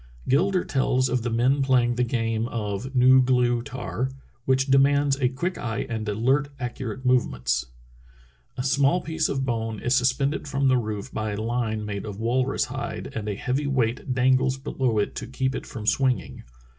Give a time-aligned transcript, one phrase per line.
[0.27, 4.11] Gilder tells of the men playing the game of nu glew'tary
[4.45, 7.67] which demands a quick eye and alert, accurate movements:
[8.57, 12.07] "A small piece of bone is sus pended from the roof by a line made
[12.07, 16.41] of walrus hide, and a heavy weight dangles below it to keep it from swinging.